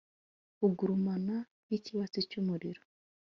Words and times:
ugurumana 0.65 1.35
nk’ikibatsi 1.63 2.19
cy’umuriro, 2.29 2.81